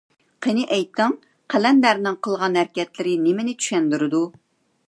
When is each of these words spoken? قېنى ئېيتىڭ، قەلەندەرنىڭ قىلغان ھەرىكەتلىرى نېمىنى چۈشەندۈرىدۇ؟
قېنى 0.43 0.63
ئېيتىڭ، 0.77 1.13
قەلەندەرنىڭ 1.55 2.19
قىلغان 2.29 2.57
ھەرىكەتلىرى 2.61 3.15
نېمىنى 3.27 3.55
چۈشەندۈرىدۇ؟ 3.63 4.27